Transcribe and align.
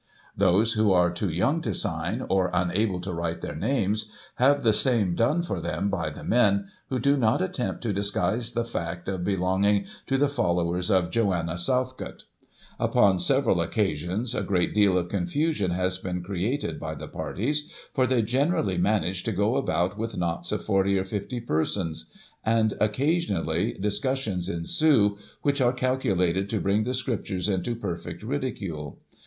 Those 0.35 0.73
who 0.73 0.91
are 0.91 1.11
too 1.11 1.29
young 1.29 1.61
to 1.61 1.75
sign, 1.75 2.25
or 2.27 2.49
unable 2.55 2.99
to 3.01 3.13
write 3.13 3.41
their 3.41 3.55
names, 3.55 4.11
have 4.37 4.63
the 4.63 4.73
same 4.73 5.13
done 5.13 5.43
for 5.43 5.61
them 5.61 5.89
by 5.91 6.09
the 6.09 6.23
men, 6.23 6.69
who 6.89 6.97
do 6.97 7.15
not 7.15 7.39
attempt 7.39 7.83
to 7.83 7.93
disguise 7.93 8.53
the 8.53 8.63
fact 8.65 9.07
of 9.07 9.23
be 9.23 9.37
longing 9.37 9.85
to 10.07 10.17
the 10.17 10.27
followers 10.27 10.89
of 10.89 11.11
Joanna 11.11 11.55
Southcote. 11.55 12.23
Upon 12.79 13.19
several 13.19 13.61
occasions, 13.61 14.33
a 14.33 14.41
great 14.41 14.73
deal 14.73 14.97
of 14.97 15.07
confusion 15.09 15.69
has 15.69 15.99
been 15.99 16.23
created 16.23 16.79
by 16.79 16.95
the 16.95 17.07
parties, 17.07 17.71
for 17.93 18.07
they 18.07 18.23
generally 18.23 18.79
manage 18.79 19.21
to 19.25 19.31
go 19.31 19.55
about 19.55 19.99
with 19.99 20.17
knots 20.17 20.51
of 20.51 20.63
forty 20.63 20.97
or 20.97 21.05
fifty 21.05 21.39
persons; 21.39 22.11
and, 22.43 22.73
occasionally, 22.81 23.73
discussions 23.79 24.49
ensue, 24.49 25.19
which 25.43 25.61
are 25.61 25.71
calculated 25.71 26.49
to 26.49 26.59
bring 26.59 26.85
the 26.85 26.93
Scriptures 26.95 27.47
into 27.47 27.75
perfect 27.75 28.23
ridicule. 28.23 28.97